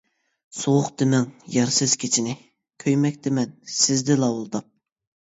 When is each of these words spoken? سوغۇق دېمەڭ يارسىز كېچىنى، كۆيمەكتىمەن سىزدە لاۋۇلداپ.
سوغۇق 0.59 0.87
دېمەڭ 1.01 1.27
يارسىز 1.57 1.95
كېچىنى، 2.05 2.35
كۆيمەكتىمەن 2.87 3.57
سىزدە 3.79 4.21
لاۋۇلداپ. 4.27 4.73